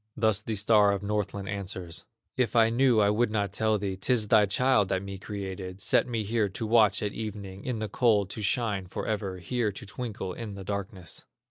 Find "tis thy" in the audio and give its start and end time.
3.95-4.47